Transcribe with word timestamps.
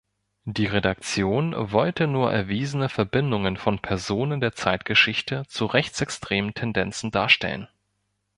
Die 0.45 0.65
Redaktion 0.65 1.53
wollte 1.71 2.07
nur 2.07 2.31
erwiesene 2.33 2.89
Verbindungen 2.89 3.55
von 3.55 3.77
Personen 3.77 4.41
der 4.41 4.53
Zeitgeschichte 4.53 5.43
zu 5.47 5.67
rechtsextremen 5.67 6.55
Tendenzen 6.55 7.11
darstellen. 7.11 7.67